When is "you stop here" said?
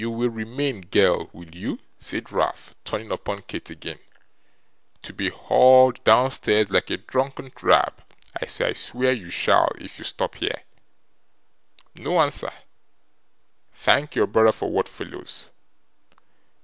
9.99-10.63